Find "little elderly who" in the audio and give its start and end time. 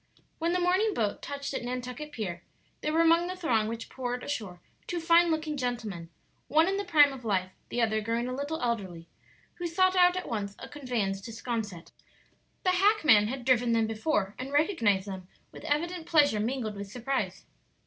8.33-9.67